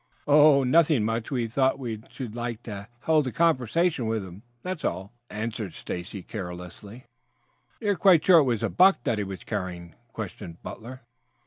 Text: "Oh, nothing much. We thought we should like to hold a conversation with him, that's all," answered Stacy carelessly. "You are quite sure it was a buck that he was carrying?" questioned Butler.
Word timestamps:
"Oh, 0.25 0.63
nothing 0.63 1.05
much. 1.05 1.29
We 1.29 1.47
thought 1.47 1.77
we 1.77 2.01
should 2.09 2.35
like 2.35 2.63
to 2.63 2.87
hold 3.01 3.27
a 3.27 3.31
conversation 3.31 4.07
with 4.07 4.23
him, 4.25 4.41
that's 4.63 4.83
all," 4.83 5.13
answered 5.29 5.75
Stacy 5.75 6.23
carelessly. 6.23 7.05
"You 7.79 7.91
are 7.91 7.95
quite 7.95 8.25
sure 8.25 8.39
it 8.39 8.45
was 8.45 8.63
a 8.63 8.69
buck 8.71 9.03
that 9.03 9.19
he 9.19 9.23
was 9.23 9.43
carrying?" 9.43 9.93
questioned 10.11 10.59
Butler. 10.63 11.01